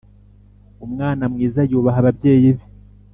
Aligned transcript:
Umwana 0.85 1.23
mwiza 1.33 1.61
yubaha 1.71 1.99
ababyeyi 2.03 2.49
be 2.55 2.65